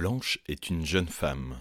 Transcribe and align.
Blanche 0.00 0.38
est 0.46 0.70
une 0.70 0.86
jeune 0.86 1.08
femme. 1.08 1.60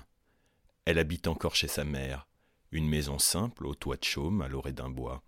Elle 0.85 0.97
habite 0.97 1.27
encore 1.27 1.55
chez 1.55 1.67
sa 1.67 1.83
mère, 1.83 2.25
une 2.71 2.87
maison 2.87 3.19
simple 3.19 3.65
au 3.65 3.75
toit 3.75 3.97
de 3.97 4.05
chaume 4.05 4.41
à 4.41 4.47
l'orée 4.47 4.71
d'un 4.71 4.89
bois. 4.89 5.23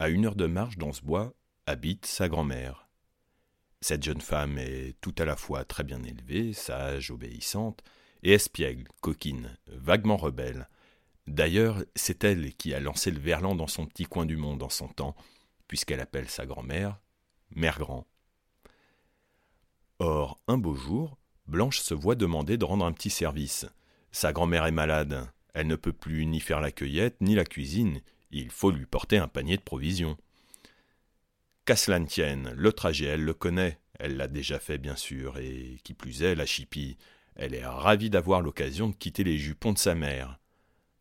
À 0.00 0.08
une 0.08 0.26
heure 0.26 0.34
de 0.34 0.46
marche 0.46 0.78
dans 0.78 0.92
ce 0.92 1.02
bois 1.02 1.32
habite 1.66 2.06
sa 2.06 2.28
grand-mère. 2.28 2.88
Cette 3.80 4.02
jeune 4.02 4.20
femme 4.20 4.58
est 4.58 5.00
tout 5.00 5.14
à 5.18 5.24
la 5.24 5.36
fois 5.36 5.64
très 5.64 5.84
bien 5.84 6.02
élevée, 6.02 6.54
sage, 6.54 7.12
obéissante, 7.12 7.84
et 8.24 8.32
espiègle, 8.32 8.88
coquine, 9.00 9.56
vaguement 9.68 10.16
rebelle. 10.16 10.68
D'ailleurs, 11.28 11.84
c'est 11.94 12.24
elle 12.24 12.52
qui 12.54 12.74
a 12.74 12.80
lancé 12.80 13.12
le 13.12 13.20
verlan 13.20 13.54
dans 13.54 13.68
son 13.68 13.86
petit 13.86 14.06
coin 14.06 14.26
du 14.26 14.36
monde 14.36 14.64
en 14.64 14.70
son 14.70 14.88
temps, 14.88 15.14
puisqu'elle 15.68 16.00
appelle 16.00 16.28
sa 16.28 16.46
grand-mère 16.46 16.98
Mère 17.54 17.78
Grand. 17.78 18.08
Or, 20.00 20.40
un 20.48 20.58
beau 20.58 20.74
jour, 20.74 21.17
Blanche 21.48 21.80
se 21.80 21.94
voit 21.94 22.14
demander 22.14 22.58
de 22.58 22.64
rendre 22.66 22.84
un 22.84 22.92
petit 22.92 23.08
service. 23.08 23.66
Sa 24.12 24.32
grand-mère 24.34 24.66
est 24.66 24.70
malade, 24.70 25.26
elle 25.54 25.66
ne 25.66 25.76
peut 25.76 25.94
plus 25.94 26.26
ni 26.26 26.40
faire 26.40 26.60
la 26.60 26.70
cueillette 26.70 27.16
ni 27.22 27.34
la 27.34 27.46
cuisine, 27.46 28.02
il 28.30 28.50
faut 28.50 28.70
lui 28.70 28.84
porter 28.84 29.16
un 29.16 29.28
panier 29.28 29.56
de 29.56 29.62
provisions. 29.62 30.18
Qu'à 31.64 31.74
tienne, 32.06 32.52
le 32.54 32.72
trajet 32.72 33.06
elle 33.06 33.24
le 33.24 33.32
connaît, 33.32 33.78
elle 33.98 34.16
l'a 34.16 34.28
déjà 34.28 34.58
fait 34.58 34.76
bien 34.76 34.96
sûr, 34.96 35.38
et 35.38 35.80
qui 35.84 35.94
plus 35.94 36.22
est, 36.22 36.34
la 36.34 36.46
chipie, 36.46 36.98
elle 37.34 37.54
est 37.54 37.66
ravie 37.66 38.10
d'avoir 38.10 38.42
l'occasion 38.42 38.88
de 38.88 38.94
quitter 38.94 39.24
les 39.24 39.38
jupons 39.38 39.72
de 39.72 39.78
sa 39.78 39.94
mère. 39.94 40.38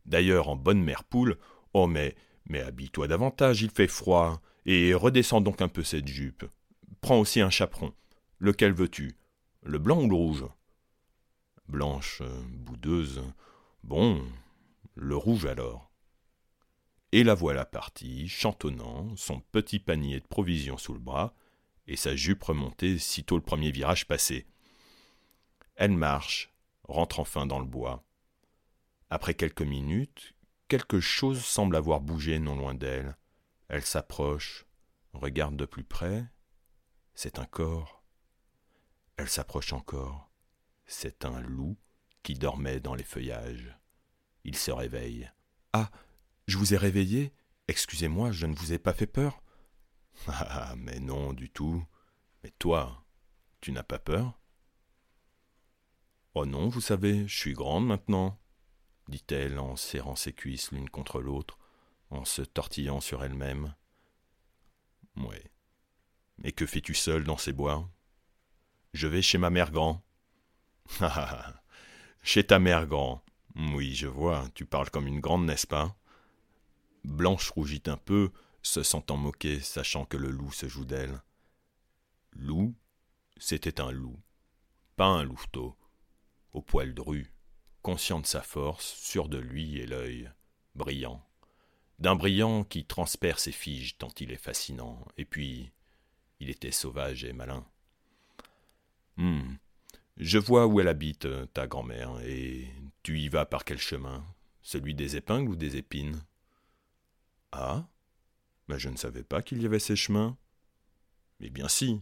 D'ailleurs, 0.05 0.47
en 0.47 0.55
bonne 0.55 0.81
mère 0.81 1.03
poule, 1.03 1.37
oh 1.73 1.87
mais, 1.87 2.15
mais 2.47 2.61
habille-toi 2.61 3.07
davantage, 3.07 3.61
il 3.61 3.69
fait 3.69 3.87
froid, 3.87 4.41
et 4.65 4.93
redescends 4.93 5.41
donc 5.41 5.61
un 5.61 5.67
peu 5.67 5.83
cette 5.83 6.07
jupe. 6.07 6.45
Prends 7.01 7.19
aussi 7.19 7.41
un 7.41 7.49
chaperon. 7.49 7.93
Lequel 8.39 8.71
veux-tu? 8.71 9.15
Le 9.67 9.79
blanc 9.79 10.01
ou 10.01 10.07
le 10.07 10.15
rouge? 10.15 10.45
Blanche, 11.67 12.21
boudeuse. 12.49 13.21
Bon, 13.83 14.25
le 14.95 15.17
rouge 15.17 15.45
alors. 15.45 15.91
Et 17.11 17.25
la 17.25 17.33
voilà 17.33 17.65
partie, 17.65 18.29
chantonnant, 18.29 19.13
son 19.17 19.41
petit 19.41 19.79
panier 19.79 20.21
de 20.21 20.25
provisions 20.27 20.77
sous 20.77 20.93
le 20.93 20.99
bras, 20.99 21.33
et 21.85 21.97
sa 21.97 22.15
jupe 22.15 22.43
remontée 22.43 22.97
sitôt 22.97 23.35
le 23.35 23.43
premier 23.43 23.71
virage 23.71 24.07
passé. 24.07 24.47
Elle 25.75 25.91
marche, 25.91 26.53
rentre 26.83 27.19
enfin 27.19 27.45
dans 27.45 27.59
le 27.59 27.65
bois. 27.65 28.05
Après 29.09 29.33
quelques 29.33 29.61
minutes, 29.61 30.33
quelque 30.69 31.01
chose 31.01 31.43
semble 31.43 31.75
avoir 31.75 31.99
bougé 31.99 32.39
non 32.39 32.55
loin 32.55 32.73
d'elle. 32.73 33.17
Elle 33.67 33.85
s'approche, 33.85 34.65
regarde 35.11 35.57
de 35.57 35.65
plus 35.65 35.83
près. 35.83 36.25
C'est 37.15 37.37
un 37.37 37.45
corps. 37.45 37.96
Elle 39.17 39.29
s'approche 39.29 39.73
encore. 39.73 40.31
C'est 40.85 41.25
un 41.25 41.41
loup 41.41 41.77
qui 42.23 42.35
dormait 42.35 42.79
dans 42.79 42.95
les 42.95 43.03
feuillages. 43.03 43.75
Il 44.43 44.55
se 44.55 44.71
réveille. 44.71 45.31
Ah, 45.73 45.91
je 46.47 46.57
vous 46.57 46.73
ai 46.73 46.77
réveillé? 46.77 47.33
Excusez-moi, 47.67 48.31
je 48.31 48.45
ne 48.45 48.55
vous 48.55 48.73
ai 48.73 48.79
pas 48.79 48.93
fait 48.93 49.07
peur 49.07 49.41
Ah, 50.27 50.75
mais 50.77 50.99
non, 50.99 51.33
du 51.33 51.49
tout. 51.49 51.83
Mais 52.43 52.51
toi, 52.59 53.05
tu 53.59 53.71
n'as 53.71 53.83
pas 53.83 53.99
peur 53.99 54.39
Oh 56.33 56.45
non, 56.45 56.69
vous 56.69 56.81
savez, 56.81 57.27
je 57.27 57.35
suis 57.35 57.53
grande 57.53 57.87
maintenant, 57.87 58.39
dit-elle 59.07 59.57
en 59.57 59.75
serrant 59.75 60.15
ses 60.15 60.33
cuisses 60.33 60.71
l'une 60.71 60.89
contre 60.89 61.19
l'autre, 61.19 61.57
en 62.11 62.25
se 62.25 62.43
tortillant 62.43 63.01
sur 63.01 63.23
elle-même. 63.23 63.73
Ouais. 65.15 65.51
Mais 66.37 66.51
que 66.51 66.67
fais-tu 66.67 66.93
seule 66.93 67.23
dans 67.23 67.37
ces 67.37 67.53
bois? 67.53 67.89
Je 68.93 69.07
vais 69.07 69.21
chez 69.21 69.37
ma 69.37 69.49
mère 69.49 69.71
grand. 69.71 70.01
chez 72.23 72.45
ta 72.45 72.59
mère 72.59 72.87
grand. 72.87 73.23
Oui, 73.55 73.95
je 73.95 74.07
vois, 74.07 74.47
tu 74.53 74.65
parles 74.65 74.89
comme 74.89 75.07
une 75.07 75.19
grande, 75.19 75.45
n'est-ce 75.45 75.67
pas? 75.67 75.95
Blanche 77.03 77.49
rougit 77.51 77.83
un 77.87 77.97
peu, 77.97 78.31
se 78.61 78.83
sentant 78.83 79.17
moquée, 79.17 79.59
sachant 79.59 80.05
que 80.05 80.17
le 80.17 80.29
loup 80.29 80.51
se 80.51 80.67
joue 80.67 80.85
d'elle. 80.85 81.21
Loup, 82.33 82.75
c'était 83.37 83.81
un 83.81 83.91
loup, 83.91 84.19
pas 84.95 85.05
un 85.05 85.23
louveteau, 85.23 85.75
au 86.53 86.61
poil 86.61 86.93
dru, 86.93 87.31
conscient 87.81 88.19
de 88.19 88.25
sa 88.25 88.41
force, 88.41 88.93
sûr 88.95 89.29
de 89.29 89.37
lui 89.37 89.79
et 89.79 89.87
l'œil, 89.87 90.31
brillant, 90.75 91.25
d'un 91.99 92.15
brillant 92.15 92.63
qui 92.63 92.85
transperce 92.85 93.47
et 93.47 93.51
fige 93.51 93.97
tant 93.97 94.11
il 94.19 94.31
est 94.31 94.37
fascinant, 94.37 95.03
et 95.17 95.25
puis 95.25 95.71
il 96.39 96.49
était 96.49 96.71
sauvage 96.71 97.23
et 97.23 97.33
malin. 97.33 97.65
Hmm. 99.17 99.55
Je 100.17 100.37
vois 100.37 100.67
où 100.67 100.79
elle 100.79 100.87
habite, 100.87 101.25
euh, 101.25 101.45
ta 101.47 101.67
grand-mère, 101.67 102.19
et 102.21 102.67
tu 103.03 103.19
y 103.19 103.29
vas 103.29 103.45
par 103.45 103.65
quel 103.65 103.79
chemin? 103.79 104.25
Celui 104.61 104.95
des 104.95 105.15
épingles 105.15 105.49
ou 105.49 105.55
des 105.55 105.77
épines? 105.77 106.23
Ah? 107.51 107.87
Mais 108.67 108.79
je 108.79 108.89
ne 108.89 108.97
savais 108.97 109.23
pas 109.23 109.41
qu'il 109.41 109.61
y 109.61 109.65
avait 109.65 109.79
ces 109.79 109.95
chemins. 109.95 110.37
Mais 111.39 111.49
bien 111.49 111.67
si. 111.67 112.01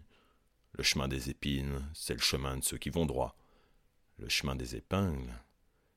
Le 0.73 0.83
chemin 0.83 1.07
des 1.07 1.29
épines, 1.29 1.89
c'est 1.93 2.15
le 2.15 2.21
chemin 2.21 2.57
de 2.57 2.63
ceux 2.63 2.77
qui 2.77 2.89
vont 2.89 3.05
droit. 3.05 3.37
Le 4.17 4.27
chemin 4.29 4.55
des 4.55 4.75
épingles, 4.75 5.33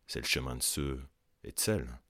c'est 0.07 0.21
le 0.21 0.27
chemin 0.27 0.57
de 0.57 0.63
ceux 0.63 1.03
et 1.43 1.53
de 1.53 1.59
celles 1.59 2.01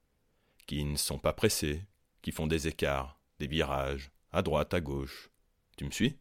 qui 0.66 0.84
ne 0.84 0.96
sont 0.96 1.18
pas 1.18 1.32
pressés, 1.32 1.82
qui 2.20 2.30
font 2.30 2.46
des 2.46 2.68
écarts, 2.68 3.18
des 3.38 3.46
virages, 3.46 4.10
à 4.32 4.42
droite, 4.42 4.74
à 4.74 4.80
gauche. 4.80 5.30
Tu 5.76 5.84
me 5.84 5.90
suis? 5.90 6.18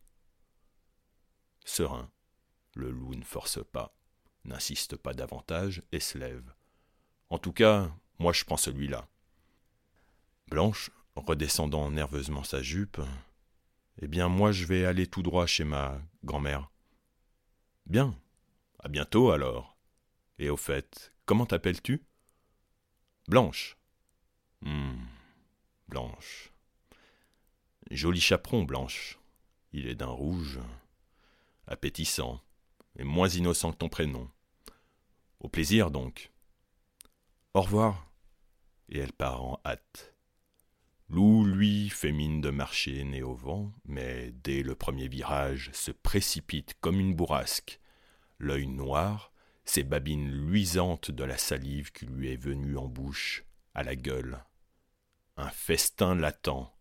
Serein, 1.66 2.10
le 2.78 2.92
loup 2.92 3.16
ne 3.16 3.24
force 3.24 3.60
pas, 3.72 3.94
n'insiste 4.46 4.96
pas 4.96 5.14
davantage 5.14 5.82
et 5.92 6.00
se 6.00 6.18
lève. 6.18 6.54
En 7.30 7.40
tout 7.40 7.52
cas, 7.52 7.92
moi 8.20 8.34
je 8.34 8.46
prends 8.46 8.58
celui-là. 8.58 9.08
Blanche, 10.48 10.92
redescendant 11.16 11.92
nerveusement 11.92 12.44
sa 12.44 12.62
jupe, 12.62 13.02
Eh 14.00 14.08
bien, 14.08 14.30
moi 14.30 14.52
je 14.52 14.66
vais 14.66 14.86
aller 14.86 15.08
tout 15.08 15.24
droit 15.24 15.48
chez 15.48 15.64
ma 15.64 16.00
grand-mère. 16.24 16.70
Bien. 17.88 18.16
À 18.80 18.90
bientôt 18.90 19.32
alors. 19.32 19.76
Et 20.38 20.50
au 20.50 20.58
fait, 20.58 21.14
comment 21.26 21.48
t'appelles-tu? 21.48 22.04
Blanche. 23.28 23.76
Hum, 24.64 25.00
Blanche. 25.88 26.52
Joli 27.90 28.22
chaperon, 28.22 28.64
Blanche. 28.64 29.18
Il 29.74 29.88
est 29.88 29.96
d'un 29.96 30.06
rouge 30.06 30.60
appétissant 31.66 32.40
et 32.98 33.04
moins 33.04 33.30
innocent 33.30 33.72
que 33.72 33.78
ton 33.78 33.90
prénom. 33.90 34.30
Au 35.40 35.50
plaisir 35.50 35.92
donc. 35.92 36.32
Au 37.54 37.62
revoir. 37.62 38.12
Et 38.90 39.00
elle 39.00 39.14
part 39.14 39.44
en 39.44 39.62
hâte. 39.66 40.14
Lou, 41.10 41.46
lui, 41.46 41.90
fait 41.90 42.12
mine 42.12 42.42
de 42.42 42.50
marcher 42.50 43.04
né 43.06 43.24
au 43.24 43.34
vent, 43.34 43.72
mais 43.86 44.32
dès 44.44 44.62
le 44.62 44.76
premier 44.76 45.08
virage 45.08 45.70
se 45.74 45.92
précipite 45.92 46.76
comme 46.82 47.00
une 47.00 47.16
bourrasque, 47.16 47.80
l'œil 48.40 48.68
noir, 48.68 49.32
ses 49.64 49.84
babines 49.84 50.30
luisantes 50.30 51.12
de 51.12 51.24
la 51.24 51.38
salive 51.38 51.92
qui 51.94 52.08
lui 52.08 52.32
est 52.32 52.42
venue 52.42 52.78
en 52.78 52.88
bouche, 52.88 53.46
à 53.74 53.84
la 53.84 53.96
gueule. 53.96 54.44
Un 55.38 55.50
festin 55.50 56.14
l'attend, 56.14 56.76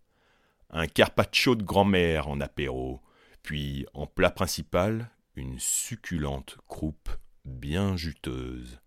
un 0.71 0.89
carpaccio 0.89 1.55
de 1.55 1.63
grand-mère 1.63 2.27
en 2.27 2.41
apéro, 2.41 3.03
puis 3.43 3.87
en 3.95 4.07
plat 4.07 4.31
principal, 4.31 5.11
une 5.37 5.59
succulente 5.59 6.57
croupe 6.67 7.11
bien 7.45 7.97
juteuse, 7.97 8.81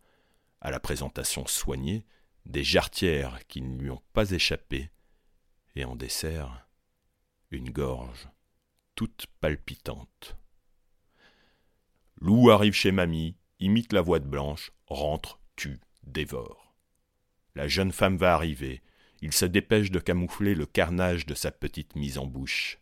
à 0.61 0.71
la 0.71 0.79
présentation 0.79 1.45
soignée, 1.45 2.05
des 2.45 2.63
jarretières 2.63 3.45
qui 3.47 3.61
ne 3.61 3.79
lui 3.79 3.91
ont 3.91 4.01
pas 4.13 4.31
échappé, 4.31 4.89
et 5.75 5.85
en 5.85 5.95
dessert, 5.95 6.67
une 7.51 7.69
gorge 7.69 8.27
toute 8.95 9.27
palpitante. 9.39 10.35
Loup 12.19 12.49
arrive 12.49 12.73
chez 12.73 12.91
mamie, 12.91 13.37
imite 13.59 13.93
la 13.93 14.01
voix 14.01 14.19
de 14.19 14.27
Blanche, 14.27 14.71
rentre, 14.87 15.39
tue, 15.55 15.79
dévore. 16.03 16.75
La 17.55 17.67
jeune 17.67 17.93
femme 17.93 18.17
va 18.17 18.33
arriver, 18.33 18.81
il 19.21 19.31
se 19.31 19.45
dépêche 19.45 19.91
de 19.91 19.99
camoufler 19.99 20.55
le 20.55 20.65
carnage 20.65 21.25
de 21.25 21.33
sa 21.33 21.51
petite 21.51 21.95
mise 21.95 22.17
en 22.17 22.25
bouche. 22.25 22.79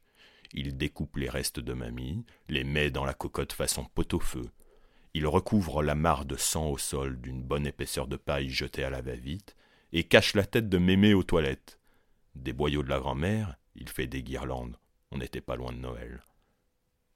Il 0.53 0.77
découpe 0.77 1.17
les 1.17 1.29
restes 1.29 1.59
de 1.59 1.73
mamie, 1.73 2.25
les 2.49 2.63
met 2.63 2.89
dans 2.89 3.05
la 3.05 3.13
cocotte 3.13 3.53
façon 3.53 3.85
pot-au-feu. 3.85 4.49
Il 5.13 5.27
recouvre 5.27 5.83
la 5.83 5.95
mare 5.95 6.25
de 6.25 6.35
sang 6.35 6.69
au 6.69 6.77
sol 6.77 7.19
d'une 7.19 7.43
bonne 7.43 7.67
épaisseur 7.67 8.07
de 8.07 8.17
paille 8.17 8.49
jetée 8.49 8.83
à 8.83 8.89
la 8.89 9.01
va-vite, 9.01 9.55
et 9.93 10.03
cache 10.03 10.35
la 10.35 10.45
tête 10.45 10.69
de 10.69 10.77
mémé 10.77 11.13
aux 11.13 11.23
toilettes. 11.23 11.79
Des 12.35 12.53
boyaux 12.53 12.83
de 12.83 12.89
la 12.89 12.99
grand-mère, 12.99 13.57
il 13.75 13.89
fait 13.89 14.07
des 14.07 14.23
guirlandes. 14.23 14.77
On 15.11 15.17
n'était 15.17 15.41
pas 15.41 15.55
loin 15.55 15.71
de 15.71 15.77
Noël. 15.77 16.23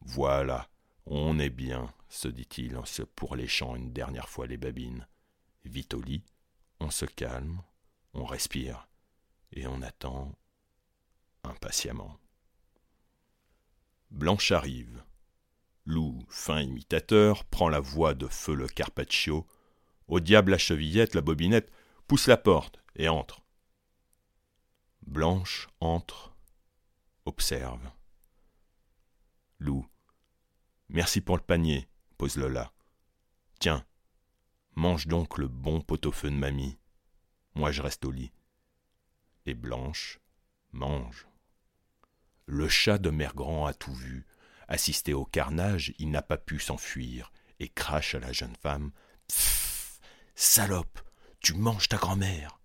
Voilà, 0.02 0.68
on 1.06 1.38
est 1.40 1.50
bien, 1.50 1.94
se 2.10 2.28
dit-il 2.28 2.78
en 2.78 2.86
se 2.86 3.04
pourléchant 3.04 3.76
une 3.76 3.92
dernière 3.92 4.30
fois 4.30 4.48
les 4.48 4.58
babines. 4.58 5.08
Vite 5.66 5.94
au 5.94 6.02
lit, 6.02 6.24
on 6.80 6.90
se 6.90 7.06
calme, 7.06 7.62
on 8.14 8.26
respire, 8.26 8.88
et 9.52 9.68
on 9.68 9.82
attend 9.82 10.34
impatiemment. 11.44 12.18
Blanche 14.12 14.52
arrive. 14.52 15.04
Loup, 15.86 16.24
fin 16.30 16.62
imitateur, 16.62 17.46
prend 17.46 17.70
la 17.70 17.80
voix 17.80 18.14
de 18.14 18.28
feu 18.28 18.54
le 18.54 18.68
Carpaccio. 18.68 19.48
Au 20.08 20.20
diable 20.20 20.52
la 20.52 20.58
chevillette, 20.58 21.16
la 21.16 21.22
bobinette, 21.22 21.72
pousse 22.08 22.28
la 22.28 22.38
porte 22.38 22.84
et 22.96 23.08
entre. 23.08 23.42
Blanche 25.02 25.70
entre, 25.80 26.36
observe. 27.26 27.90
Loup. 29.60 29.88
Merci 30.90 31.22
pour 31.22 31.38
le 31.38 31.44
panier, 31.44 31.88
pose 32.18 32.36
Lola. 32.36 32.74
Tiens, 33.60 33.86
mange 34.76 35.08
donc 35.08 35.38
le 35.38 35.48
bon 35.48 35.82
pot-au-feu 35.82 36.30
de 36.30 36.36
mamie. 36.36 36.78
Moi 37.56 37.72
je 37.72 37.82
reste 37.82 38.04
au 38.04 38.12
lit. 38.12 38.34
Et 39.46 39.54
Blanche 39.54 40.20
mange. 40.74 41.31
Le 42.46 42.68
chat 42.68 42.98
de 42.98 43.10
Mère 43.10 43.36
Grand 43.36 43.66
a 43.66 43.74
tout 43.74 43.94
vu. 43.94 44.26
Assisté 44.68 45.14
au 45.14 45.26
carnage, 45.26 45.94
il 46.00 46.12
n'a 46.12 46.22
pas 46.22 46.38
pu 46.38 46.60
s'enfuir 46.60 47.32
et 47.60 47.70
crache 47.70 48.16
à 48.16 48.20
la 48.20 48.32
jeune 48.32 48.56
femme 48.56 48.92
Pfff 49.28 50.00
Salope 50.36 51.00
Tu 51.40 51.54
manges 51.54 51.90
ta 51.90 51.98
grand-mère 51.98 52.60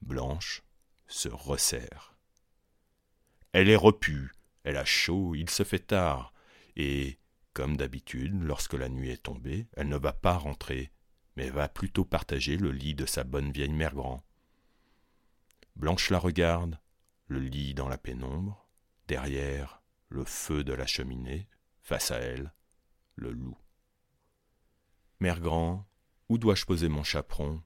Blanche 0.00 0.62
se 1.06 1.28
resserre. 1.28 2.16
Elle 3.52 3.68
est 3.68 3.76
repue, 3.76 4.32
elle 4.64 4.76
a 4.76 4.84
chaud, 4.84 5.34
il 5.34 5.50
se 5.50 5.62
fait 5.62 5.78
tard, 5.78 6.32
et, 6.76 7.18
comme 7.52 7.76
d'habitude, 7.76 8.32
lorsque 8.42 8.74
la 8.74 8.88
nuit 8.88 9.10
est 9.10 9.24
tombée, 9.24 9.66
elle 9.76 9.88
ne 9.88 9.96
va 9.98 10.12
pas 10.12 10.38
rentrer, 10.38 10.90
mais 11.36 11.50
va 11.50 11.68
plutôt 11.68 12.04
partager 12.04 12.56
le 12.56 12.72
lit 12.72 12.94
de 12.94 13.06
sa 13.06 13.24
bonne 13.24 13.52
vieille 13.52 13.72
mère 13.72 13.94
grand. 13.94 14.24
Blanche 15.76 16.10
la 16.10 16.18
regarde, 16.18 16.78
le 17.32 17.40
lit 17.40 17.74
dans 17.74 17.88
la 17.88 17.98
pénombre, 17.98 18.68
derrière 19.08 19.82
le 20.08 20.24
feu 20.24 20.62
de 20.62 20.74
la 20.74 20.86
cheminée, 20.86 21.48
face 21.80 22.10
à 22.10 22.18
elle, 22.18 22.52
le 23.16 23.32
loup. 23.32 23.56
Mère 25.18 25.40
grand, 25.40 25.88
où 26.28 26.36
dois-je 26.36 26.66
poser 26.66 26.88
mon 26.88 27.02
chaperon? 27.02 27.62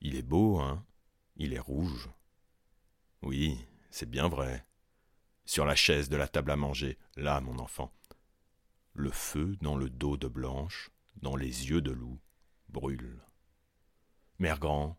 Il 0.00 0.16
est 0.16 0.22
beau, 0.22 0.58
hein? 0.58 0.84
Il 1.36 1.52
est 1.54 1.60
rouge. 1.60 2.10
Oui, 3.22 3.64
c'est 3.90 4.10
bien 4.10 4.28
vrai. 4.28 4.66
Sur 5.44 5.64
la 5.64 5.76
chaise 5.76 6.08
de 6.08 6.16
la 6.16 6.26
table 6.26 6.50
à 6.50 6.56
manger, 6.56 6.98
là, 7.16 7.40
mon 7.40 7.58
enfant. 7.58 7.92
Le 8.92 9.10
feu 9.10 9.56
dans 9.60 9.76
le 9.76 9.88
dos 9.88 10.16
de 10.16 10.26
Blanche, 10.26 10.90
dans 11.16 11.36
les 11.36 11.68
yeux 11.68 11.80
de 11.80 11.92
loup, 11.92 12.18
brûle. 12.68 13.22
Mère 14.38 14.58
grand, 14.58 14.98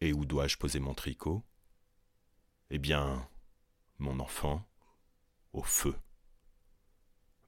et 0.00 0.12
où 0.12 0.24
dois-je 0.24 0.56
poser 0.56 0.78
mon 0.78 0.94
tricot? 0.94 1.44
Eh 2.70 2.78
bien, 2.78 3.26
mon 3.98 4.20
enfant, 4.20 4.62
au 5.54 5.62
feu. 5.62 5.96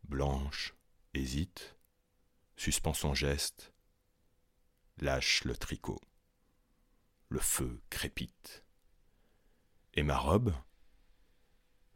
Blanche 0.05 0.75
hésite, 1.13 1.77
suspend 2.57 2.95
son 2.95 3.13
geste, 3.13 3.75
lâche 4.97 5.45
le 5.45 5.55
tricot. 5.55 6.01
Le 7.29 7.39
feu 7.39 7.83
crépite. 7.91 8.65
Et 9.95 10.03
ma 10.03 10.17
robe 10.17 10.55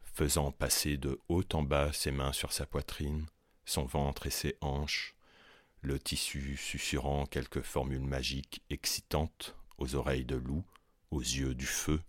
Faisant 0.01 0.51
passer 0.51 0.97
de 0.97 1.19
haut 1.27 1.43
en 1.53 1.63
bas 1.63 1.91
ses 1.91 2.11
mains 2.11 2.31
sur 2.31 2.53
sa 2.53 2.65
poitrine, 2.67 3.25
son 3.65 3.85
ventre 3.85 4.27
et 4.27 4.31
ses 4.31 4.55
hanches, 4.61 5.15
le 5.81 5.99
tissu 5.99 6.57
susurrant 6.57 7.25
quelques 7.25 7.63
formules 7.63 7.99
magiques 7.99 8.63
excitantes 8.69 9.55
aux 9.77 9.95
oreilles 9.95 10.25
de 10.25 10.35
loup, 10.35 10.63
aux 11.11 11.21
yeux 11.21 11.55
du 11.55 11.65
feu. 11.65 12.01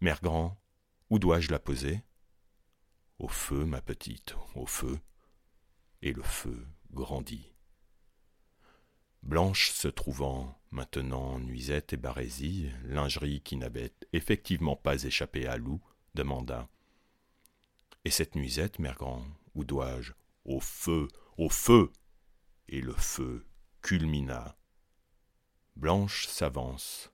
Mère 0.00 0.20
grand, 0.20 0.56
où 1.10 1.18
dois-je 1.18 1.50
la 1.50 1.58
poser? 1.58 2.02
Au 3.18 3.26
feu, 3.26 3.64
ma 3.64 3.80
petite, 3.80 4.36
au 4.54 4.64
feu. 4.64 5.00
Et 6.02 6.12
le 6.12 6.22
feu 6.22 6.68
grandit. 6.92 7.52
Blanche 9.24 9.72
se 9.72 9.88
trouvant 9.88 10.56
maintenant 10.70 11.40
nuisette 11.40 11.94
et 11.94 11.96
barésie, 11.96 12.70
lingerie 12.84 13.40
qui 13.40 13.56
n'avait 13.56 13.92
effectivement 14.12 14.76
pas 14.76 15.02
échappé 15.02 15.48
à 15.48 15.56
Loup, 15.56 15.82
demanda 16.14 16.68
Et 18.04 18.10
cette 18.10 18.36
nuisette, 18.36 18.78
mère 18.78 18.94
grand, 18.94 19.24
où 19.54 19.64
dois-je? 19.64 20.12
Au 20.44 20.60
feu, 20.60 21.08
au 21.36 21.48
feu 21.48 21.92
Et 22.68 22.80
le 22.80 22.94
feu 22.94 23.44
culmina. 23.82 24.56
Blanche 25.74 26.28
s'avance, 26.28 27.12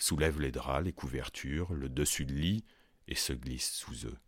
soulève 0.00 0.40
les 0.40 0.50
draps, 0.50 0.84
les 0.84 0.92
couvertures, 0.92 1.72
le 1.72 1.88
dessus 1.88 2.26
de 2.26 2.34
lit, 2.34 2.64
et 3.06 3.14
se 3.14 3.32
glisse 3.32 3.72
sous 3.72 4.06
eux. 4.06 4.18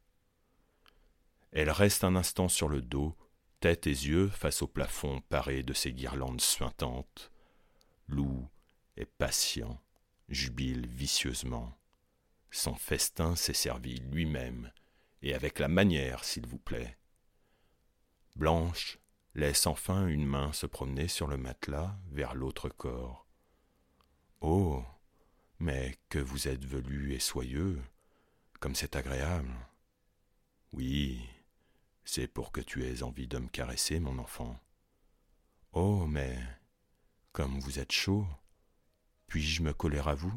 Elle 1.53 1.71
reste 1.71 2.05
un 2.05 2.17
instant 2.17 2.49
sur 2.49 2.69
le 2.69 2.81
dos, 2.81 3.17
tête 3.61 3.87
et 3.87 3.91
yeux 3.91 4.29
face 4.29 4.63
au 4.63 4.67
plafond 4.67 5.21
paré 5.29 5.63
de 5.63 5.73
ses 5.73 5.93
guirlandes 5.93 6.41
suintantes. 6.41 7.31
Loup 8.09 8.49
est 8.97 9.07
patient, 9.07 9.81
jubile 10.29 10.87
vicieusement. 10.87 11.79
Son 12.51 12.75
festin 12.75 13.37
s'est 13.37 13.55
servi 13.55 13.97
lui-même, 13.97 14.73
et 15.23 15.35
avec 15.35 15.59
la 15.59 15.69
manière, 15.69 16.25
s'il 16.25 16.47
vous 16.47 16.59
plaît. 16.59 16.99
Blanche 18.37 18.99
laisse 19.35 19.67
enfin 19.67 20.07
une 20.07 20.27
main 20.27 20.53
se 20.53 20.67
promener 20.67 21.09
sur 21.09 21.27
le 21.27 21.37
matelas 21.37 21.97
vers 22.11 22.35
l'autre 22.35 22.69
corps. 22.69 23.27
Oh. 24.41 24.85
Mais 25.63 25.97
que 26.09 26.19
vous 26.19 26.49
êtes 26.49 26.65
velu 26.65 27.13
et 27.13 27.21
soyeux, 27.21 27.81
comme 28.59 28.75
c'est 28.75 28.97
agréable. 28.97 29.55
Oui, 30.73 31.25
c'est 32.03 32.27
pour 32.27 32.51
que 32.51 32.61
tu 32.61 32.83
aies 32.85 33.05
envie 33.05 33.29
de 33.29 33.39
me 33.39 33.47
caresser, 33.47 34.01
mon 34.01 34.19
enfant. 34.19 34.59
Oh, 35.71 36.05
mais 36.09 36.37
comme 37.31 37.61
vous 37.61 37.79
êtes 37.79 37.93
chaud, 37.93 38.27
puis-je 39.29 39.63
me 39.63 39.73
coller 39.73 40.01
à 40.01 40.15
vous? 40.15 40.37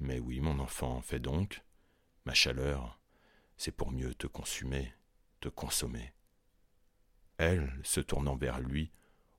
Mais 0.00 0.18
oui, 0.18 0.40
mon 0.40 0.58
enfant, 0.58 1.00
fais 1.00 1.20
donc. 1.20 1.62
Ma 2.24 2.34
chaleur, 2.34 2.98
c'est 3.56 3.70
pour 3.70 3.92
mieux 3.92 4.16
te 4.16 4.26
consumer, 4.26 4.92
te 5.38 5.48
consommer. 5.48 6.12
Elle, 7.36 7.72
se 7.84 8.00
tournant 8.00 8.34
vers 8.34 8.58
lui, 8.58 8.90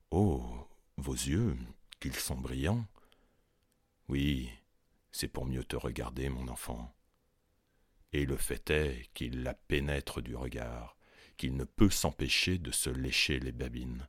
Oh, 0.09 0.69
vos 0.95 1.15
yeux, 1.15 1.57
qu'ils 1.99 2.15
sont 2.15 2.37
brillants. 2.37 2.87
Oui, 4.07 4.49
c'est 5.11 5.27
pour 5.27 5.45
mieux 5.45 5.63
te 5.63 5.75
regarder, 5.75 6.29
mon 6.29 6.47
enfant. 6.47 6.95
Et 8.11 8.25
le 8.25 8.37
fait 8.37 8.69
est 8.69 9.09
qu'il 9.13 9.43
la 9.43 9.53
pénètre 9.53 10.21
du 10.21 10.35
regard, 10.35 10.97
qu'il 11.37 11.55
ne 11.55 11.63
peut 11.63 11.89
s'empêcher 11.89 12.57
de 12.57 12.71
se 12.71 12.89
lécher 12.89 13.39
les 13.39 13.51
babines. 13.51 14.07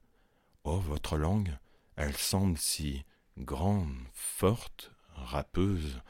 Oh, 0.65 0.79
votre 0.79 1.17
langue, 1.17 1.57
elle 1.97 2.17
semble 2.17 2.59
si 2.59 3.05
grande, 3.39 3.97
forte, 4.13 4.93
râpeuse. 5.09 6.01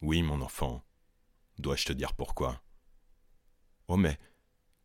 Oui, 0.00 0.22
mon 0.22 0.40
enfant. 0.40 0.84
Dois-je 1.58 1.86
te 1.86 1.92
dire 1.92 2.14
pourquoi? 2.14 2.62
Oh, 3.88 3.96
mais 3.96 4.18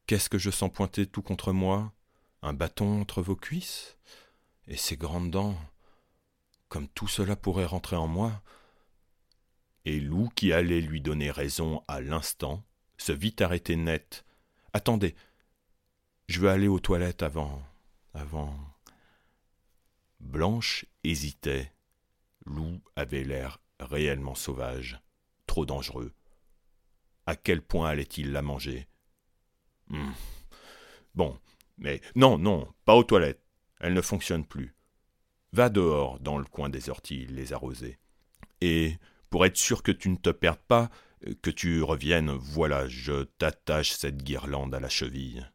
qu'est-ce 0.06 0.30
que 0.30 0.38
je 0.38 0.52
sens 0.52 0.72
pointer 0.72 1.08
tout 1.08 1.22
contre 1.22 1.52
moi? 1.52 1.94
Un 2.42 2.54
bâton 2.54 3.02
entre 3.02 3.22
vos 3.22 3.36
cuisses? 3.36 3.98
Et 4.68 4.78
ces 4.78 4.98
grandes 4.98 5.32
dents? 5.32 5.58
Comme 6.70 6.88
tout 6.90 7.08
cela 7.08 7.36
pourrait 7.36 7.66
rentrer 7.66 7.96
en 7.96 8.08
moi 8.08 8.42
Et 9.86 10.00
Lou, 10.00 10.30
qui 10.36 10.52
allait 10.52 10.82
lui 10.82 11.02
donner 11.02 11.32
raison 11.32 11.84
à 11.88 12.02
l'instant, 12.02 12.64
se 12.98 13.12
vit 13.12 13.36
arrêter 13.40 13.76
net 13.76 14.26
Attendez, 14.74 15.16
je 16.28 16.42
veux 16.42 16.50
aller 16.50 16.68
aux 16.68 16.80
toilettes 16.80 17.24
avant. 17.24 17.62
avant. 18.14 18.54
Blanche 20.20 20.86
hésitait. 21.04 21.72
Loup 22.46 22.82
avait 22.96 23.24
l'air 23.24 23.60
réellement 23.80 24.36
sauvage, 24.36 25.02
trop 25.46 25.66
dangereux. 25.66 26.14
À 27.26 27.36
quel 27.36 27.62
point 27.62 27.90
allait-il 27.90 28.32
la 28.32 28.42
manger? 28.42 28.88
Hmm. 29.90 30.12
Bon, 31.16 31.38
mais 31.78 32.02
non, 32.16 32.38
non, 32.38 32.74
pas 32.86 32.96
aux 32.96 33.04
toilettes. 33.04 33.44
Elle 33.80 33.94
ne 33.94 34.02
fonctionne 34.02 34.46
plus. 34.46 34.77
Va 35.54 35.70
dehors, 35.70 36.20
dans 36.20 36.38
le 36.38 36.46
coin 36.46 36.70
des 36.70 36.90
orties, 36.90 37.26
les 37.28 37.54
arroser. 37.54 37.98
Et, 38.62 38.98
pour 39.30 39.46
être 39.46 39.58
sûr 39.58 39.84
que 39.84 39.92
tu 39.92 40.10
ne 40.10 40.16
te 40.16 40.30
perdes 40.30 40.58
pas, 40.68 40.90
que 41.42 41.50
tu 41.50 41.82
reviennes, 41.82 42.32
voilà, 42.32 42.88
je 42.88 43.24
t'attache 43.24 43.92
cette 43.92 44.24
guirlande 44.24 44.76
à 44.76 44.80
la 44.80 44.90
cheville. 44.90 45.52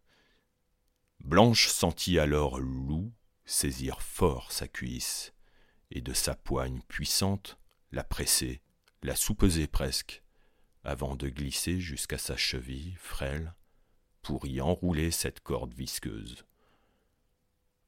Blanche 1.20 1.68
sentit 1.68 2.18
alors 2.18 2.58
Loup 2.58 3.12
saisir 3.44 4.00
fort 4.00 4.52
sa 4.52 4.68
cuisse, 4.68 5.32
et 5.90 6.00
de 6.00 6.12
sa 6.12 6.34
poigne 6.34 6.80
puissante 6.88 7.58
la 7.90 8.04
presser, 8.04 8.62
la 9.02 9.14
soupeser 9.14 9.66
presque, 9.66 10.22
avant 10.84 11.16
de 11.16 11.28
glisser 11.28 11.78
jusqu'à 11.78 12.18
sa 12.18 12.36
cheville 12.36 12.96
frêle, 12.98 13.54
pour 14.22 14.46
y 14.46 14.60
enrouler 14.60 15.10
cette 15.10 15.40
corde 15.40 15.74
visqueuse. 15.74 16.44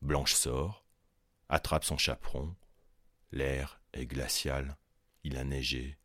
Blanche 0.02 0.34
sort, 0.34 0.83
attrape 1.48 1.84
son 1.84 1.96
chaperon, 1.96 2.54
l'air 3.32 3.80
est 3.92 4.06
glacial, 4.06 4.76
il 5.22 5.36
a 5.36 5.44
neigé. 5.44 5.98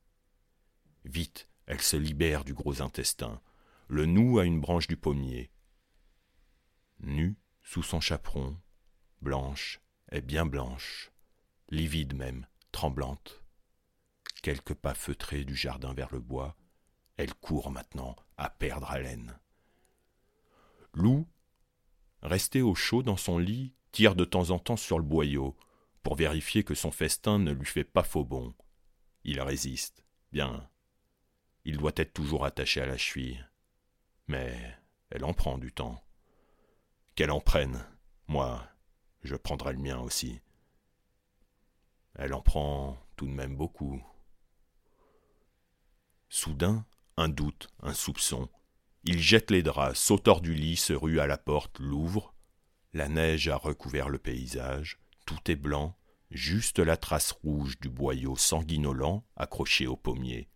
Vite, 1.06 1.50
elle 1.66 1.82
se 1.82 1.98
libère 1.98 2.44
du 2.44 2.54
gros 2.54 2.82
intestin, 2.82 3.42
le 3.88 4.06
noue 4.06 4.40
à 4.40 4.46
une 4.46 4.60
branche 4.60 4.88
du 4.88 4.98
pommier. 4.98 5.52
Nue 7.00 7.38
sous 7.64 7.84
son 7.84 8.02
chaperon, 8.02 8.60
blanche 9.22 9.80
est 10.12 10.22
bien 10.22 10.46
blanche, 10.46 11.12
livide 11.70 12.16
même, 12.16 12.48
tremblante. 12.72 13.44
Quelques 14.42 14.74
pas 14.74 14.94
feutrés 14.94 15.44
du 15.44 15.56
jardin 15.56 15.94
vers 15.94 16.12
le 16.12 16.20
bois, 16.20 16.56
elle 17.18 17.34
court 17.34 17.72
maintenant 17.72 18.16
à 18.38 18.50
perdre 18.50 18.90
haleine. 18.90 19.38
Lou, 20.94 21.28
resté 22.22 22.62
au 22.62 22.76
chaud 22.76 23.04
dans 23.04 23.18
son 23.18 23.38
lit, 23.38 23.76
tire 23.92 24.16
de 24.16 24.26
temps 24.26 24.52
en 24.52 24.60
temps 24.60 24.78
sur 24.78 25.00
le 25.00 25.06
boyau 25.06 25.58
pour 26.04 26.16
vérifier 26.16 26.64
que 26.64 26.76
son 26.76 26.92
festin 26.92 27.40
ne 27.40 27.52
lui 27.52 27.66
fait 27.66 27.84
pas 27.84 28.04
faux 28.04 28.24
bon. 28.24 28.54
Il 29.24 29.42
résiste. 29.42 30.04
Bien. 30.32 30.70
Il 31.66 31.78
doit 31.78 31.92
être 31.96 32.14
toujours 32.14 32.46
attaché 32.46 32.82
à 32.82 32.86
la 32.86 32.98
cheville. 32.98 33.48
Mais 34.28 34.56
elle 35.10 35.24
en 35.24 35.34
prend 35.34 35.58
du 35.58 35.72
temps. 35.72 36.04
Qu'elle 37.16 37.32
en 37.32 37.42
prenne. 37.42 37.86
Moi, 38.28 38.66
je 39.24 39.36
prendrai 39.36 39.74
le 39.74 39.80
mien 39.80 40.00
aussi. 40.00 40.40
Elle 42.16 42.34
en 42.34 42.42
prend 42.42 42.98
tout 43.16 43.26
de 43.26 43.32
même 43.32 43.56
beaucoup. 43.56 44.02
Soudain, 46.30 46.86
un 47.18 47.28
doute, 47.28 47.70
un 47.82 47.94
soupçon. 47.94 48.50
Il 49.04 49.20
jette 49.20 49.52
les 49.52 49.64
draps, 49.64 49.98
saute 49.98 50.28
hors 50.28 50.42
du 50.42 50.54
lit, 50.54 50.76
se 50.76 50.94
rue 50.94 51.20
à 51.20 51.28
la 51.28 51.38
porte, 51.38 51.80
l'ouvre. 51.80 52.34
La 52.94 53.08
neige 53.08 53.48
a 53.48 53.56
recouvert 53.56 54.10
le 54.10 54.18
paysage, 54.18 54.98
tout 55.26 55.52
est 55.52 55.56
blanc, 55.56 55.96
juste 56.32 56.80
la 56.80 56.98
trace 56.98 57.32
rouge 57.32 57.80
du 57.80 57.90
boyau 57.90 58.36
sanguinolent 58.36 59.24
accroché 59.36 59.86
au 59.86 59.96
pommier. 59.96 60.50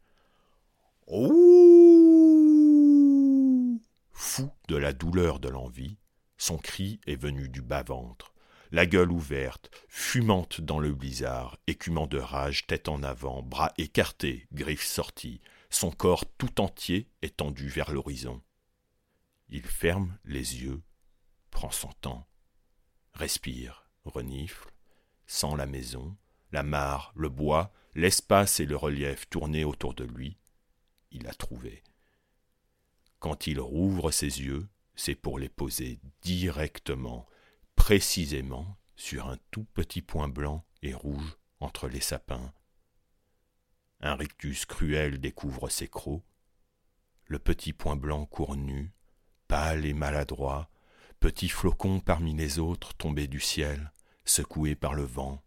Ouh! 1.08 2.24
Fou 4.12 4.50
de 4.68 4.75
la 4.75 4.94
douleur 4.94 5.40
de 5.40 5.50
l'envie, 5.50 5.98
son 6.38 6.58
cri 6.58 7.00
est 7.06 7.22
venu 7.22 7.50
du 7.50 7.62
bas-ventre, 7.62 8.34
la 8.72 8.88
gueule 8.88 9.12
ouverte, 9.12 9.70
fumante 9.88 10.60
dans 10.60 10.80
le 10.80 10.92
blizzard, 10.94 11.58
écumant 11.68 12.08
de 12.08 12.18
rage, 12.18 12.66
tête 12.66 12.90
en 12.90 13.04
avant, 13.04 13.44
bras 13.44 13.72
écartés, 13.78 14.48
griffes 14.52 14.88
sorties, 14.88 15.42
son 15.70 15.92
corps 15.92 16.25
tout 16.38 16.60
entier 16.60 17.08
étendu 17.22 17.68
vers 17.68 17.92
l'horizon. 17.92 18.42
Il 19.50 19.68
ferme 19.68 20.18
les 20.25 20.63
yeux, 20.63 20.82
prend 21.54 21.72
son 21.72 21.92
temps, 22.02 22.28
respire, 23.14 23.88
renifle, 24.04 24.74
sent 25.28 25.56
la 25.56 25.68
maison, 25.68 26.18
la 26.52 26.64
mare, 26.64 27.14
le 27.16 27.30
bois, 27.30 27.72
l'espace 27.94 28.60
et 28.60 28.66
le 28.66 28.76
relief 28.76 29.30
tournés 29.30 29.64
autour 29.64 29.94
de 29.94 30.04
lui, 30.04 30.38
il 31.12 31.28
a 31.28 31.34
trouvé. 31.34 31.84
Quand 33.20 33.48
il 33.48 33.60
rouvre 33.60 34.12
ses 34.12 34.42
yeux, 34.42 34.68
c'est 34.96 35.16
pour 35.16 35.40
les 35.40 35.48
poser 35.48 36.00
directement, 36.22 37.28
précisément, 37.76 38.78
sur 38.96 39.28
un 39.28 39.38
tout 39.52 39.64
petit 39.64 40.02
point 40.02 40.28
blanc 40.28 40.66
et 40.82 40.94
rouge 40.94 41.38
entre 41.60 41.88
les 41.88 42.02
sapins. 42.02 42.52
Un 44.02 44.16
rictus 44.16 44.66
cruel 44.66 45.20
découvre 45.20 45.70
ses 45.70 45.88
crocs. 45.88 46.24
Le 47.26 47.40
petit 47.40 47.74
point 47.74 47.96
blanc 47.96 48.26
court 48.26 48.56
nu, 48.56 48.92
pâle 49.48 49.86
et 49.86 49.94
maladroit, 49.94 50.70
petit 51.24 51.48
flocon 51.48 52.01
parmi 52.01 52.34
les 52.34 52.60
autres 52.60 52.94
tombés 52.96 53.27
du 53.27 53.39
ciel, 53.39 53.94
secoué 54.25 54.75
par 54.75 54.94
le 54.94 55.03
vent. 55.03 55.42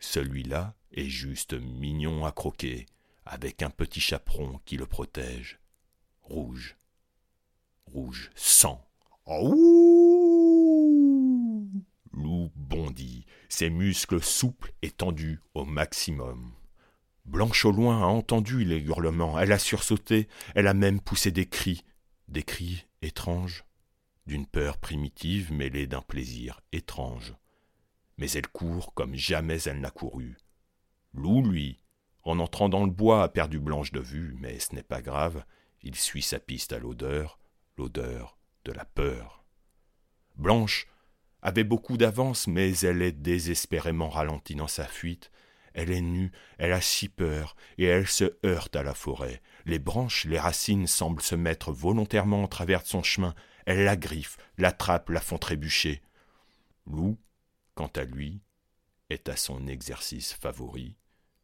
Celui-là 0.00 0.74
est 0.90 1.08
juste 1.08 1.52
mignon 1.52 2.24
à 2.24 2.32
croquer, 2.32 2.86
avec 3.24 3.62
un 3.62 3.70
petit 3.70 4.00
chaperon 4.00 4.60
qui 4.64 4.76
le 4.76 4.86
protège. 4.86 5.60
Rouge. 6.22 6.76
Rouge 7.86 8.32
sang. 8.34 8.84
Ouh 9.26 10.50
Loup 12.12 12.50
bondit, 12.56 13.24
ses 13.48 13.70
muscles 13.70 14.20
souples 14.20 14.72
et 14.82 14.90
tendus 14.90 15.40
au 15.54 15.64
maximum. 15.64 16.54
Blanche 17.24 17.64
au 17.66 17.70
loin 17.70 18.02
a 18.02 18.06
entendu 18.06 18.64
les 18.64 18.80
hurlements, 18.80 19.38
elle 19.38 19.52
a 19.52 19.60
sursauté, 19.60 20.26
elle 20.56 20.66
a 20.66 20.74
même 20.74 21.00
poussé 21.00 21.30
des 21.30 21.46
cris, 21.46 21.84
des 22.26 22.42
cris 22.42 22.88
étranges, 23.00 23.64
d'une 24.26 24.46
peur 24.46 24.78
primitive 24.78 25.52
mêlée 25.52 25.86
d'un 25.86 26.02
plaisir 26.02 26.60
étrange. 26.72 27.34
Mais 28.18 28.30
elle 28.30 28.48
court 28.48 28.94
comme 28.94 29.14
jamais 29.14 29.62
elle 29.62 29.80
n'a 29.80 29.90
couru. 29.90 30.36
Loup, 31.14 31.42
lui, 31.42 31.82
en 32.24 32.38
entrant 32.38 32.68
dans 32.68 32.84
le 32.84 32.90
bois, 32.90 33.24
a 33.24 33.28
perdu 33.28 33.58
Blanche 33.58 33.92
de 33.92 34.00
vue, 34.00 34.36
mais 34.38 34.58
ce 34.58 34.74
n'est 34.74 34.82
pas 34.82 35.02
grave, 35.02 35.44
il 35.82 35.96
suit 35.96 36.22
sa 36.22 36.38
piste 36.38 36.72
à 36.72 36.78
l'odeur, 36.78 37.38
l'odeur 37.76 38.38
de 38.64 38.72
la 38.72 38.84
peur. 38.84 39.44
Blanche 40.36 40.86
avait 41.42 41.64
beaucoup 41.64 41.96
d'avance, 41.96 42.46
mais 42.46 42.78
elle 42.78 43.02
est 43.02 43.12
désespérément 43.12 44.08
ralentie 44.08 44.54
dans 44.54 44.68
sa 44.68 44.86
fuite. 44.86 45.32
Elle 45.74 45.90
est 45.90 46.02
nue, 46.02 46.30
elle 46.58 46.72
a 46.72 46.80
si 46.80 47.08
peur, 47.08 47.56
et 47.78 47.84
elle 47.84 48.06
se 48.06 48.36
heurte 48.44 48.76
à 48.76 48.82
la 48.82 48.94
forêt. 48.94 49.42
Les 49.64 49.78
branches, 49.78 50.26
les 50.26 50.38
racines 50.38 50.86
semblent 50.86 51.22
se 51.22 51.34
mettre 51.34 51.72
volontairement 51.72 52.42
en 52.44 52.48
travers 52.48 52.82
de 52.82 52.88
son 52.88 53.02
chemin. 53.02 53.34
Elle 53.66 53.84
la 53.84 53.96
griffe, 53.96 54.38
l'attrape, 54.58 55.10
la 55.10 55.20
font 55.20 55.38
trébucher. 55.38 56.02
Loup, 56.86 57.18
quant 57.74 57.90
à 57.96 58.04
lui, 58.04 58.40
est 59.10 59.28
à 59.28 59.36
son 59.36 59.66
exercice 59.66 60.32
favori, 60.32 60.96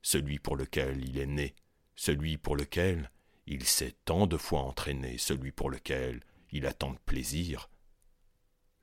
celui 0.03 0.39
pour 0.39 0.57
lequel 0.57 1.05
il 1.05 1.19
est 1.19 1.27
né, 1.27 1.55
celui 1.97 2.39
pour 2.39 2.57
lequel 2.57 3.11
il 3.47 3.65
s'est 3.65 3.97
tant 4.05 4.27
de 4.27 4.37
fois 4.37 4.61
entraîné, 4.61 5.19
celui 5.19 5.53
pour 5.53 5.71
lequel 5.71 6.23
il 6.51 6.67
a 6.67 6.73
tant 6.73 6.93
de 6.93 6.99
plaisir, 6.99 7.71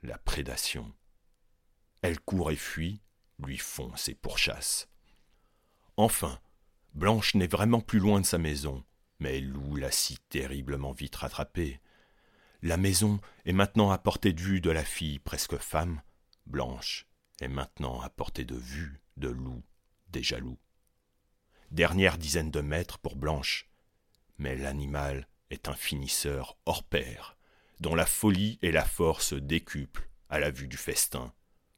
la 0.03 0.17
prédation. 0.17 0.93
Elle 2.01 2.19
court 2.19 2.51
et 2.51 2.55
fuit, 2.55 3.01
lui 3.39 3.57
fonce 3.57 4.09
et 4.09 4.15
pourchasse. 4.15 4.87
Enfin, 5.97 6.39
Blanche 6.93 7.35
n'est 7.35 7.47
vraiment 7.47 7.81
plus 7.81 7.99
loin 7.99 8.21
de 8.21 8.25
sa 8.25 8.37
maison, 8.37 8.83
mais 9.19 9.39
Loup 9.39 9.75
l'a 9.75 9.91
si 9.91 10.17
terriblement 10.29 10.93
vite 10.93 11.15
rattrapée. 11.15 11.79
La 12.65 12.77
maison 12.77 13.21
est 13.45 13.53
maintenant 13.53 13.91
à 13.91 13.97
portée 13.99 14.33
de 14.33 14.41
vue 14.41 14.59
de 14.59 14.71
la 14.71 14.83
fille 14.83 15.19
presque 15.19 15.57
femme. 15.57 16.01
Blanche 16.47 17.07
est 17.39 17.47
maintenant 17.47 18.01
à 18.01 18.09
portée 18.09 18.43
de 18.43 18.55
vue 18.55 19.01
de 19.17 19.29
Loup, 19.29 19.63
des 20.09 20.23
jaloux 20.23 20.57
dernière 21.69 22.17
dizaine 22.17 22.49
de 22.49 22.61
mètres 22.61 22.97
pour 22.97 23.15
Blanche. 23.15 23.69
Mais 24.39 24.55
l'animal 24.55 25.27
est 25.51 25.69
un 25.69 25.75
finisseur 25.75 26.57
hors 26.65 26.83
pair, 26.83 27.37
dont 27.81 27.93
la 27.93 28.07
folie 28.07 28.57
et 28.63 28.71
la 28.71 28.85
force 28.85 29.33
décuplent 29.33 30.09
à 30.29 30.39
la 30.39 30.49
vue 30.49 30.67
du 30.67 30.77
festin. 30.77 31.33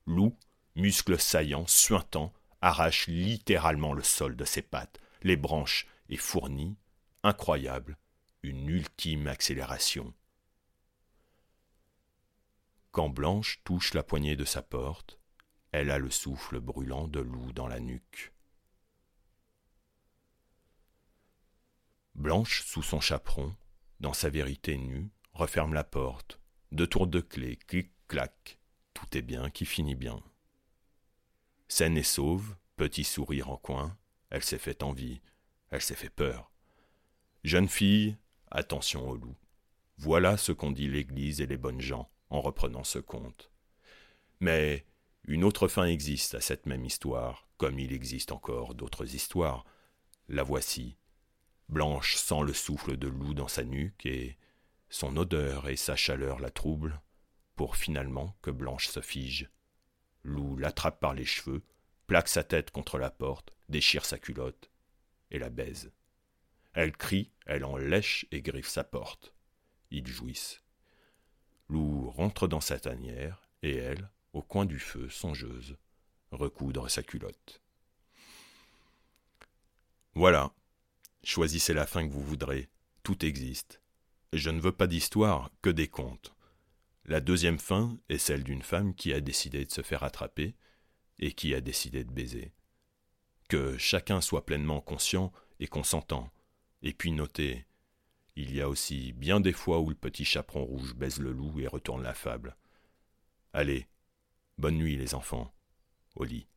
Loup, 0.05 0.37
muscles 0.77 1.19
saillants, 1.19 1.67
suintant, 1.67 2.31
arrache 2.61 3.07
littéralement 3.07 3.93
le 3.93 4.03
sol 4.03 4.37
de 4.37 4.45
ses 4.45 4.61
pattes, 4.61 5.01
les 5.23 5.35
branches 5.35 5.85
et 6.09 6.17
fournit, 6.17 6.77
incroyable, 7.23 7.97
une 8.43 8.69
ultime 8.69 9.27
accélération. 9.27 10.13
Quand 12.97 13.09
Blanche 13.09 13.61
touche 13.63 13.93
la 13.93 14.01
poignée 14.01 14.35
de 14.35 14.43
sa 14.43 14.63
porte, 14.63 15.19
elle 15.71 15.91
a 15.91 15.99
le 15.99 16.09
souffle 16.09 16.59
brûlant 16.59 17.07
de 17.07 17.19
loup 17.19 17.53
dans 17.53 17.67
la 17.67 17.79
nuque. 17.79 18.33
Blanche, 22.15 22.63
sous 22.63 22.81
son 22.81 22.99
chaperon, 22.99 23.55
dans 23.99 24.13
sa 24.13 24.31
vérité 24.31 24.79
nue, 24.79 25.11
referme 25.33 25.75
la 25.75 25.83
porte. 25.83 26.39
Deux 26.71 26.87
tours 26.87 27.05
de 27.05 27.21
clé, 27.21 27.57
clic-clac. 27.67 28.57
Tout 28.95 29.15
est 29.15 29.21
bien 29.21 29.51
qui 29.51 29.67
finit 29.67 29.93
bien. 29.93 30.23
Saine 31.67 31.97
et 31.97 32.03
sauve, 32.03 32.55
petit 32.77 33.03
sourire 33.03 33.51
en 33.51 33.57
coin, 33.57 33.95
elle 34.31 34.43
s'est 34.43 34.57
fait 34.57 34.81
envie, 34.81 35.21
elle 35.69 35.83
s'est 35.83 35.93
fait 35.93 36.09
peur. 36.09 36.51
Jeune 37.43 37.69
fille, 37.69 38.17
attention 38.49 39.07
au 39.07 39.15
loup. 39.15 39.35
Voilà 39.99 40.35
ce 40.35 40.51
qu'ont 40.51 40.71
dit 40.71 40.87
l'Église 40.87 41.41
et 41.41 41.45
les 41.45 41.57
bonnes 41.57 41.81
gens 41.81 42.09
en 42.29 42.41
reprenant 42.41 42.83
ce 42.83 42.99
conte. 42.99 43.51
Mais 44.39 44.85
une 45.23 45.43
autre 45.43 45.67
fin 45.67 45.85
existe 45.85 46.35
à 46.35 46.41
cette 46.41 46.65
même 46.65 46.85
histoire, 46.85 47.47
comme 47.57 47.79
il 47.79 47.91
existe 47.93 48.31
encore 48.31 48.75
d'autres 48.75 49.15
histoires. 49.15 49.65
La 50.27 50.43
voici, 50.43 50.97
Blanche 51.69 52.15
sent 52.15 52.43
le 52.45 52.53
souffle 52.53 52.97
de 52.97 53.07
loup 53.07 53.33
dans 53.33 53.47
sa 53.47 53.63
nuque 53.63 54.05
et 54.05 54.37
son 54.89 55.17
odeur 55.17 55.67
et 55.67 55.75
sa 55.75 55.95
chaleur 55.95 56.39
la 56.39 56.49
troublent, 56.49 57.01
pour 57.55 57.75
finalement 57.75 58.37
que 58.41 58.51
Blanche 58.51 58.87
se 58.87 59.01
fige. 59.01 59.49
Loup 60.23 60.55
l'attrape 60.57 60.99
par 60.99 61.13
les 61.13 61.25
cheveux, 61.25 61.63
plaque 62.05 62.29
sa 62.29 62.43
tête 62.43 62.71
contre 62.71 62.97
la 62.97 63.09
porte, 63.09 63.53
déchire 63.67 64.05
sa 64.05 64.17
culotte 64.17 64.71
et 65.31 65.39
la 65.39 65.49
baise. 65.49 65.91
Elle 66.73 66.95
crie, 66.95 67.31
elle 67.45 67.65
en 67.65 67.75
lèche 67.75 68.25
et 68.31 68.41
griffe 68.41 68.69
sa 68.69 68.83
porte. 68.83 69.33
Ils 69.91 70.07
jouissent. 70.07 70.63
Loup 71.69 72.09
rentre 72.11 72.47
dans 72.47 72.61
sa 72.61 72.79
tanière 72.79 73.49
et 73.63 73.75
elle, 73.75 74.09
au 74.33 74.41
coin 74.41 74.65
du 74.65 74.79
feu, 74.79 75.09
songeuse, 75.09 75.77
recoudre 76.31 76.89
sa 76.89 77.03
culotte. 77.03 77.61
Voilà, 80.13 80.51
Choisissez 81.27 81.73
la 81.73 81.85
fin 81.85 82.07
que 82.07 82.13
vous 82.13 82.23
voudrez, 82.23 82.69
tout 83.03 83.25
existe. 83.25 83.81
Je 84.31 84.49
ne 84.49 84.61
veux 84.61 84.71
pas 84.71 84.87
d'histoire, 84.87 85.51
que 85.61 85.69
des 85.69 85.89
contes. 85.89 86.33
La 87.03 87.19
deuxième 87.19 87.59
fin 87.59 87.97
est 88.07 88.17
celle 88.17 88.45
d'une 88.45 88.61
femme 88.61 88.95
qui 88.95 89.11
a 89.11 89.19
décidé 89.19 89.65
de 89.65 89.71
se 89.71 89.81
faire 89.81 90.03
attraper 90.03 90.55
et 91.19 91.33
qui 91.33 91.53
a 91.53 91.59
décidé 91.59 92.05
de 92.05 92.13
baiser. 92.13 92.53
Que 93.49 93.77
chacun 93.77 94.21
soit 94.21 94.45
pleinement 94.45 94.79
conscient 94.79 95.33
et 95.59 95.67
consentant. 95.67 96.31
Et 96.81 96.93
puis 96.93 97.11
notez, 97.11 97.65
il 98.39 98.55
y 98.55 98.61
a 98.61 98.69
aussi 98.69 99.13
bien 99.13 99.39
des 99.39 99.51
fois 99.51 99.79
où 99.79 99.89
le 99.89 99.95
petit 99.95 100.23
chaperon 100.23 100.63
rouge 100.63 100.93
baise 100.93 101.19
le 101.19 101.31
loup 101.31 101.59
et 101.59 101.67
retourne 101.67 102.03
la 102.03 102.13
fable. 102.13 102.55
Allez, 103.51 103.87
bonne 104.59 104.77
nuit 104.77 104.95
les 104.95 105.15
enfants, 105.15 105.51
au 106.15 106.23
lit. 106.23 106.47